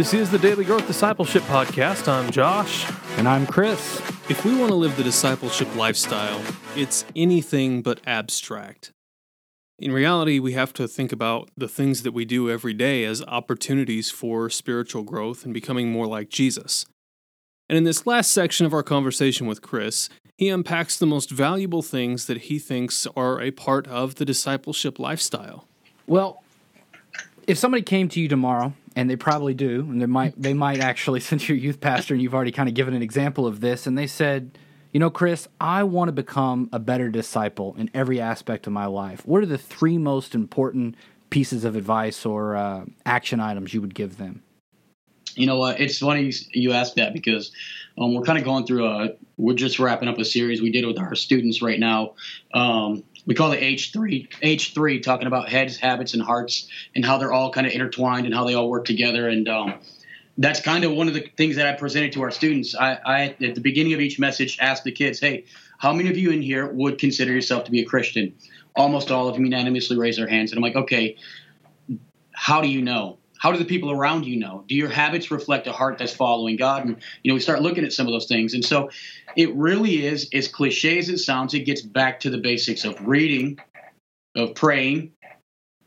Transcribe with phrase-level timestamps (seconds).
[0.00, 2.08] This is the Daily Growth Discipleship Podcast.
[2.08, 2.90] I'm Josh.
[3.18, 3.98] And I'm Chris.
[4.30, 6.42] If we want to live the discipleship lifestyle,
[6.74, 8.92] it's anything but abstract.
[9.78, 13.22] In reality, we have to think about the things that we do every day as
[13.24, 16.86] opportunities for spiritual growth and becoming more like Jesus.
[17.68, 21.82] And in this last section of our conversation with Chris, he unpacks the most valuable
[21.82, 25.68] things that he thinks are a part of the discipleship lifestyle.
[26.06, 26.42] Well,
[27.46, 30.80] if somebody came to you tomorrow, and they probably do, and they might they might
[30.80, 33.86] actually, since you're youth pastor and you've already kind of given an example of this,
[33.86, 34.58] and they said,
[34.92, 38.86] you know, Chris, I want to become a better disciple in every aspect of my
[38.86, 39.24] life.
[39.24, 40.96] What are the three most important
[41.30, 44.42] pieces of advice or uh, action items you would give them?
[45.36, 45.80] You know what?
[45.80, 47.52] It's funny you ask that because
[47.96, 49.10] um, we're kind of going through a.
[49.36, 52.14] We're just wrapping up a series we did with our students right now.
[52.52, 54.28] Um, we call it H3.
[54.42, 58.34] H3, talking about heads, habits, and hearts, and how they're all kind of intertwined and
[58.34, 59.28] how they all work together.
[59.28, 59.74] And um,
[60.38, 62.74] that's kind of one of the things that I presented to our students.
[62.74, 65.44] I, I, at the beginning of each message, asked the kids, "Hey,
[65.78, 68.34] how many of you in here would consider yourself to be a Christian?"
[68.76, 71.16] Almost all of them unanimously raised their hands, and I'm like, "Okay,
[72.32, 74.64] how do you know?" How do the people around you know?
[74.68, 76.84] Do your habits reflect a heart that's following God?
[76.84, 78.52] And you know, we start looking at some of those things.
[78.52, 78.90] And so
[79.34, 83.00] it really is, as cliche as it sounds, it gets back to the basics of
[83.06, 83.58] reading,
[84.36, 85.12] of praying.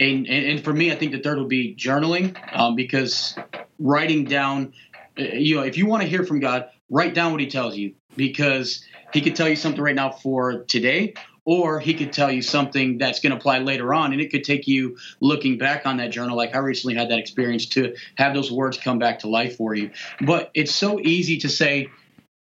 [0.00, 3.38] And, and, and for me, I think the third would be journaling, um, because
[3.78, 4.72] writing down,
[5.16, 7.76] uh, you know, if you want to hear from God, write down what He tells
[7.76, 11.14] you, because He could tell you something right now for today,
[11.46, 14.44] or he could tell you something that's going to apply later on and it could
[14.44, 16.36] take you looking back on that journal.
[16.36, 19.74] Like i recently had that experience to have those words come back to life for
[19.74, 19.92] you.
[20.20, 21.88] But it's so easy to say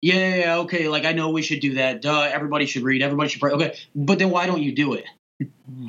[0.03, 2.01] yeah okay like i know we should do that.
[2.01, 3.51] Duh everybody should read everybody should pray.
[3.51, 5.05] Okay but then why don't you do it?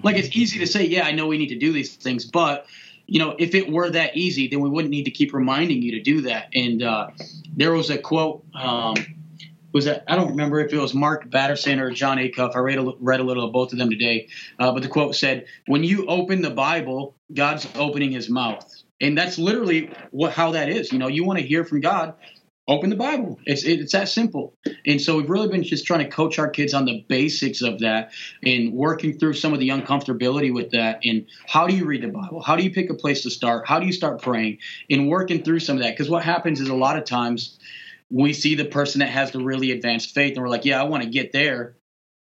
[0.02, 2.66] Like it's easy to say yeah i know we need to do these things but
[3.06, 5.92] you know if it were that easy then we wouldn't need to keep reminding you
[5.92, 6.48] to do that.
[6.54, 7.10] And uh,
[7.54, 8.94] there was a quote um,
[9.72, 12.54] was that I don't remember if it was Mark Batterson or Jon Acuff.
[12.54, 14.28] I read a, read a little of both of them today,
[14.58, 19.16] uh, but the quote said, "When you open the Bible, God's opening His mouth," and
[19.16, 20.92] that's literally what how that is.
[20.92, 22.14] You know, you want to hear from God,
[22.68, 23.38] open the Bible.
[23.44, 24.54] It's it's that simple.
[24.86, 27.80] And so we've really been just trying to coach our kids on the basics of
[27.80, 28.12] that
[28.42, 31.00] and working through some of the uncomfortability with that.
[31.04, 32.42] And how do you read the Bible?
[32.42, 33.66] How do you pick a place to start?
[33.66, 34.58] How do you start praying?
[34.90, 37.58] And working through some of that because what happens is a lot of times
[38.12, 40.84] we see the person that has the really advanced faith and we're like, yeah, I
[40.84, 41.76] want to get there,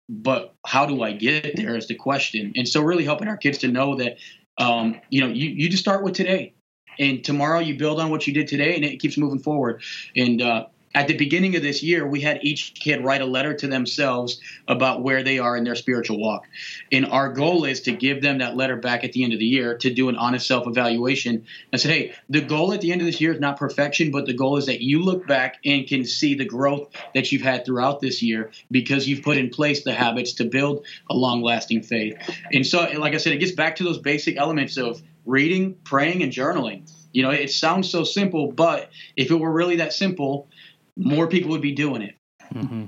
[0.08, 2.54] but how do I get there is the question.
[2.56, 4.16] And so really helping our kids to know that,
[4.56, 6.54] um, you know, you, you just start with today
[6.98, 9.82] and tomorrow you build on what you did today and it keeps moving forward.
[10.16, 13.54] And, uh, at the beginning of this year, we had each kid write a letter
[13.54, 16.46] to themselves about where they are in their spiritual walk.
[16.90, 19.46] And our goal is to give them that letter back at the end of the
[19.46, 23.00] year to do an honest self evaluation and say, hey, the goal at the end
[23.00, 25.86] of this year is not perfection, but the goal is that you look back and
[25.86, 29.84] can see the growth that you've had throughout this year because you've put in place
[29.84, 32.16] the habits to build a long lasting faith.
[32.52, 36.22] And so, like I said, it gets back to those basic elements of reading, praying,
[36.22, 36.90] and journaling.
[37.12, 40.48] You know, it sounds so simple, but if it were really that simple,
[40.96, 42.14] more people would be doing it.
[42.54, 42.86] Mm-hmm.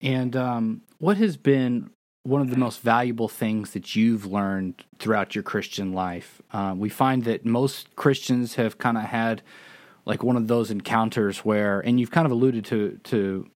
[0.00, 1.90] And um, what has been
[2.24, 6.42] one of the most valuable things that you've learned throughout your Christian life?
[6.52, 9.42] Uh, we find that most Christians have kind of had
[10.04, 13.48] like one of those encounters where, and you've kind of alluded to to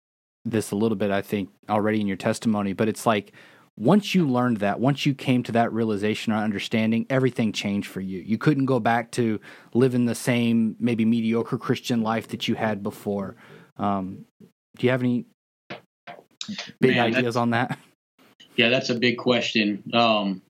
[0.44, 3.32] this a little bit, I think, already in your testimony, but it's like
[3.78, 8.00] once you learned that, once you came to that realization or understanding, everything changed for
[8.00, 8.20] you.
[8.20, 9.38] You couldn't go back to
[9.75, 13.37] living the same, maybe mediocre Christian life that you had before.
[13.76, 15.26] Um, do you have any
[16.81, 17.78] big Man, ideas on that?
[18.56, 19.82] Yeah, that's a big question.
[19.93, 20.41] Um,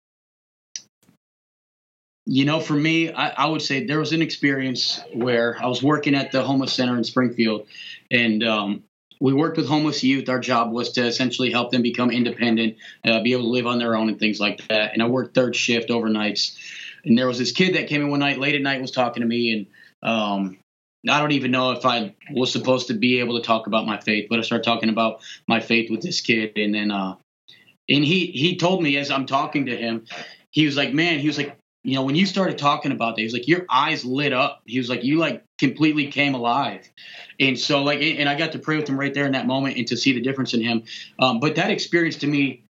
[2.25, 5.82] you know, for me, I, I, would say there was an experience where I was
[5.82, 7.66] working at the homeless center in Springfield,
[8.12, 8.84] and um,
[9.20, 10.28] we worked with homeless youth.
[10.28, 13.78] Our job was to essentially help them become independent, uh, be able to live on
[13.78, 14.92] their own and things like that.
[14.92, 16.56] And I worked third shift overnights.
[17.04, 19.22] And there was this kid that came in one night late at night was talking
[19.22, 19.66] to me and
[20.02, 20.58] um,
[21.08, 24.00] I don't even know if I was supposed to be able to talk about my
[24.00, 27.16] faith, but I started talking about my faith with this kid, and then uh,
[27.88, 30.06] and he he told me as I'm talking to him,
[30.50, 31.56] he was like, man, he was like,
[31.87, 34.62] you know, when you started talking about that, he was like, your eyes lit up.
[34.67, 36.91] He was like, you like completely came alive.
[37.38, 39.77] And so like, and I got to pray with him right there in that moment
[39.77, 40.83] and to see the difference in him.
[41.21, 42.65] Um, but that experience to me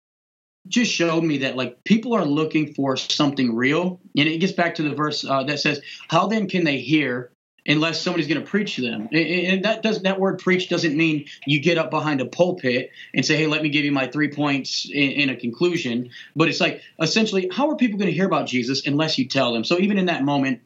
[0.68, 4.00] just showed me that like people are looking for something real.
[4.16, 7.30] And it gets back to the verse uh, that says, how then can they hear
[7.66, 9.08] unless somebody's going to preach to them.
[9.12, 13.24] And that does that word preach doesn't mean you get up behind a pulpit and
[13.24, 16.60] say, "Hey, let me give you my three points in, in a conclusion." But it's
[16.60, 19.64] like essentially, how are people going to hear about Jesus unless you tell them?
[19.64, 20.60] So even in that moment,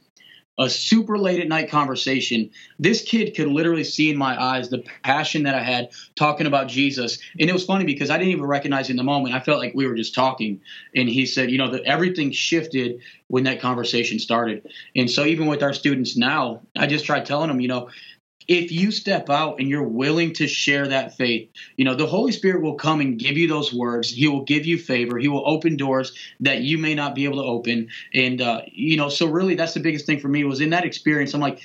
[0.60, 2.50] a super late at night conversation.
[2.78, 6.68] This kid could literally see in my eyes the passion that I had talking about
[6.68, 7.18] Jesus.
[7.40, 9.34] And it was funny because I didn't even recognize in the moment.
[9.34, 10.60] I felt like we were just talking.
[10.94, 14.70] And he said, you know, that everything shifted when that conversation started.
[14.94, 17.88] And so even with our students now, I just try telling them, you know,
[18.50, 22.32] if you step out and you're willing to share that faith, you know, the Holy
[22.32, 24.11] Spirit will come and give you those words.
[24.11, 25.19] He will give you favor.
[25.19, 27.91] He will open doors that you may not be able to open.
[28.12, 30.85] And, uh, you know, so really that's the biggest thing for me was in that
[30.85, 31.32] experience.
[31.32, 31.61] I'm like,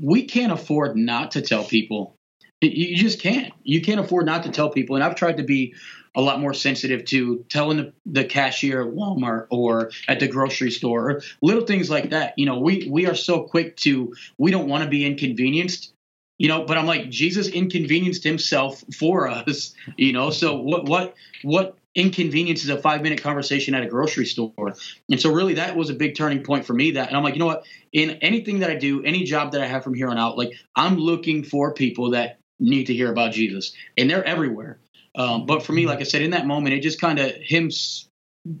[0.00, 2.14] we can't afford not to tell people.
[2.60, 3.52] You just can't.
[3.64, 4.94] You can't afford not to tell people.
[4.94, 5.74] And I've tried to be
[6.14, 10.70] a lot more sensitive to telling the, the, cashier at Walmart or at the grocery
[10.70, 12.34] store or little things like that.
[12.36, 15.92] You know, we we are so quick to we don't want to be inconvenienced
[16.38, 20.30] you know but i'm like jesus inconvenienced himself for us you know?
[20.30, 24.74] So what what what inconvenience is a five minute conversation at a grocery store?
[25.10, 27.34] And so really that was a big turning point for me that and i'm like
[27.34, 27.64] you know what?
[27.92, 30.52] In anything that i do any job that i have from here on out like
[30.76, 34.78] i'm looking for people that need to hear about jesus and they're everywhere.
[35.14, 37.70] Um, but for me like i said in that moment it just kind of him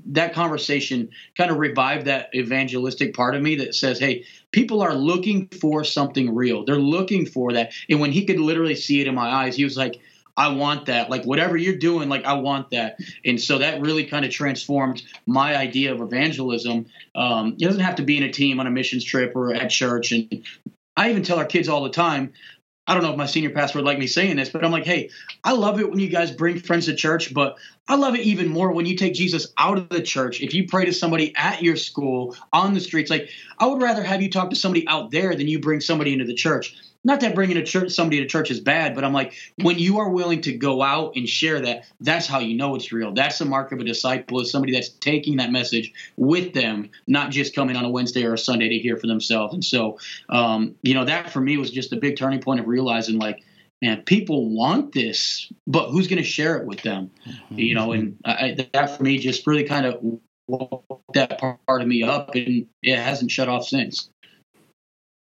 [0.06, 4.94] that conversation kind of revived that evangelistic part of me that says, hey, people are
[4.94, 6.64] looking for something real.
[6.64, 7.72] They're looking for that.
[7.88, 10.00] And when he could literally see it in my eyes, he was like,
[10.36, 11.10] I want that.
[11.10, 12.98] Like whatever you're doing, like I want that.
[13.24, 16.86] And so that really kind of transformed my idea of evangelism.
[17.14, 19.68] Um, it doesn't have to be in a team on a missions trip or at
[19.68, 20.12] church.
[20.12, 20.44] And
[20.96, 22.32] I even tell our kids all the time,
[22.86, 24.86] I don't know if my senior pastor would like me saying this, but I'm like,
[24.86, 25.10] hey,
[25.44, 27.58] I love it when you guys bring friends to church, but
[27.88, 30.40] I love it even more when you take Jesus out of the church.
[30.40, 34.02] If you pray to somebody at your school, on the streets, like I would rather
[34.02, 37.20] have you talk to somebody out there than you bring somebody into the church not
[37.20, 40.10] that bringing a church somebody to church is bad, but I'm like, when you are
[40.10, 43.12] willing to go out and share that, that's how you know it's real.
[43.12, 47.30] That's the mark of a disciple is somebody that's taking that message with them, not
[47.30, 49.54] just coming on a Wednesday or a Sunday to hear for themselves.
[49.54, 49.98] And so,
[50.28, 53.42] um, you know, that for me was just a big turning point of realizing like,
[53.82, 57.10] man, people want this, but who's going to share it with them?
[57.26, 57.58] Mm-hmm.
[57.58, 59.98] You know, and I, that for me just really kind of
[60.48, 64.10] woke that part of me up, and it hasn't shut off since.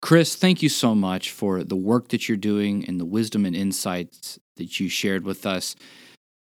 [0.03, 3.56] Chris, thank you so much for the work that you're doing and the wisdom and
[3.56, 5.75] insights that you shared with us.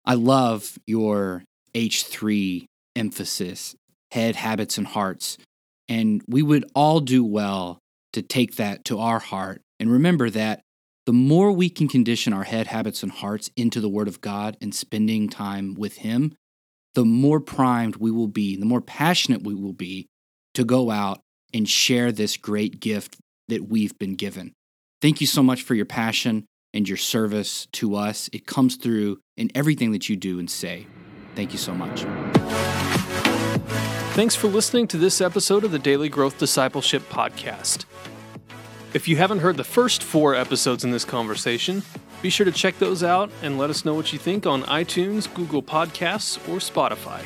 [0.06, 1.44] I love your
[1.74, 2.66] H3
[2.96, 3.76] emphasis,
[4.12, 5.38] head, habits, and hearts.
[5.88, 7.80] And we would all do well
[8.14, 10.62] to take that to our heart and remember that
[11.10, 14.56] the more we can condition our head, habits, and hearts into the Word of God
[14.62, 16.36] and spending time with Him,
[16.94, 20.06] the more primed we will be, the more passionate we will be
[20.54, 21.20] to go out
[21.52, 23.18] and share this great gift
[23.48, 24.54] that we've been given.
[25.02, 26.46] Thank you so much for your passion
[26.76, 28.30] and your service to us.
[28.32, 30.86] It comes through in everything that you do and say.
[31.34, 32.04] Thank you so much.
[34.14, 37.86] Thanks for listening to this episode of the Daily Growth Discipleship Podcast.
[38.92, 41.84] If you haven't heard the first four episodes in this conversation,
[42.24, 45.32] be sure to check those out and let us know what you think on iTunes,
[45.32, 47.22] Google Podcasts, or Spotify.